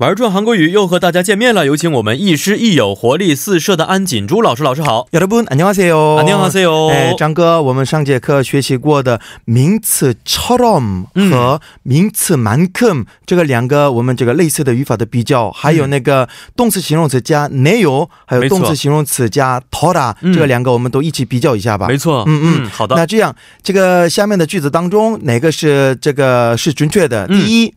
[0.00, 4.62] 玩转韩国语又和大家见面了，有请我们亦师亦友、活力四射的安锦珠老师。
[4.62, 6.18] 老师好， 여러분안녕하세요。
[6.22, 6.88] 안녕하세요。
[6.90, 21.86] 哎，张哥，我们上节课学习过的名词처럼和名词만큼这个两个我们这个类似的语法的比较，还有那个动词形容词加내요，还有没错动词形容词加더라， 嗯这个两个我们都一起比较一下吧。
[21.88, 22.94] 没错，嗯嗯好的。
[22.96, 27.26] 那这样，这个下面的句子当中，哪个是这个是准确的？
[27.30, 27.74] 嗯第一，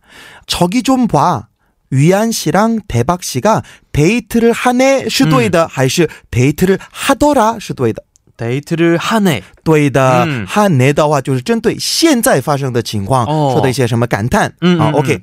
[0.48, 1.48] 저기좀 봐。
[1.94, 8.02] 위안씨랑대박씨가 데이트를 하네是对的，还是 데이트를 하더라是对的？
[8.38, 9.44] 데이트를 하네。
[9.64, 14.50] 对的，嗯 하네的话就是针对现在发生的情况、哦说的一些什么感叹。
[14.50, 15.20] 啊嗯嗯嗯 OK。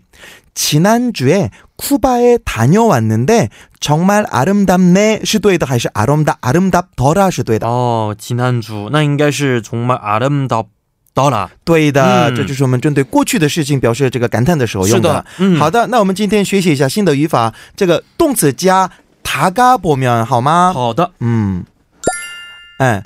[0.55, 7.69] 지난주에 쿠바에 다녀왔는데 정말 아름답네 是对的，还是 아름답 아름답더라 是对的？
[7.69, 11.49] 哦，济南主那应该是정말아름답더라。
[11.65, 18.91] 对的，嗯这就是我们针对过去的事情表示这个感叹的时候用是的嗯好的，那我们今天学习一下新的语法，这个动词加
[19.23, 20.73] 다가보면好吗？
[20.75, 21.63] 好的，嗯，
[22.79, 23.03] 哎。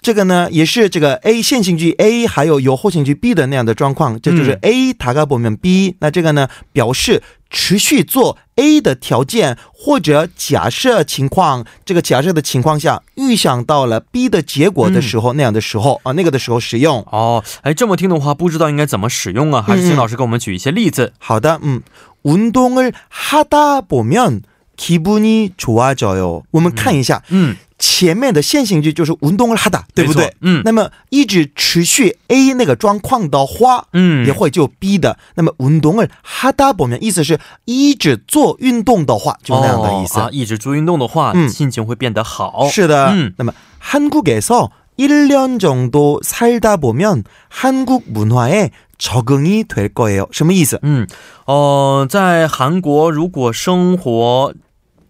[0.00, 5.96] 这个呢，也是这个 A 现行句 A 还有有后行句 B 的那样的状况，这就是嗯 A 다가보면 B。
[5.98, 17.04] 那这个呢，表示持续做 A 的条件或者假设情况，这个假设的情况下预想到了 B 的结果的时候，那样的时候啊，那个的时候使用。
[17.10, 19.60] 哦，哎，这么听的话，不知道应该怎么使用啊？
[19.60, 21.12] 还是请老师给我们举一些例子。
[21.18, 21.82] 好的，嗯，
[22.22, 24.42] 운동을하다보면
[24.78, 26.44] 기분이 좋아져요。
[26.52, 30.34] 我们看一下，嗯， 前面的现行句就是운동을하다，对不对没错？
[30.40, 35.16] 嗯那么一直持续 A 那个状况的话，嗯也会就 B 的。
[35.36, 40.18] 那么운동을하다보면意思是一直做运动的话，就那样的意思。
[40.18, 42.68] 哦啊，一直做运动的话，嗯心情会变得好。
[42.68, 43.08] 是的。
[43.12, 50.26] 嗯那么한국에서1년 정도 살다 보면 한국 문화에 적응이 될 거예요。
[50.32, 50.80] 什么意思？
[50.82, 51.06] 嗯，
[51.46, 54.52] 哦、在韩国如果生活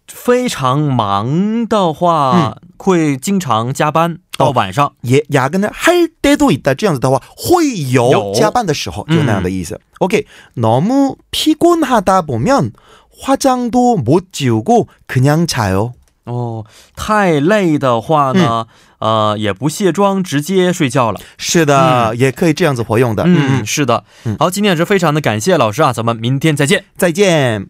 [0.07, 4.91] 非常忙的话，会经常加班到晚上。
[5.05, 6.73] 예, 야근을 할 때도 있다.
[6.73, 9.79] 这样子的话会有有加班的时候就那样的意思.
[9.99, 10.25] 오케이.
[10.55, 12.73] 너무 피곤하다 보면
[13.21, 15.93] 화장도 못 지우고 그냥 자요.
[16.25, 16.65] 哦，
[16.95, 18.67] 太累的话呢，
[18.99, 21.19] 呃，也不卸妆，直接睡觉了。
[21.37, 23.23] 是的，也可以这样子活用的。
[23.25, 24.03] 嗯，是的。
[24.37, 26.85] 好，今天也是非常的感谢老师啊，咱们明天再见。
[26.95, 27.69] 再见。